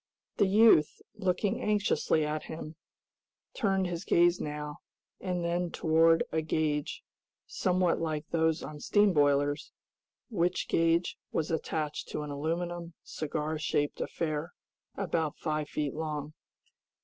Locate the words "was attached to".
11.31-12.23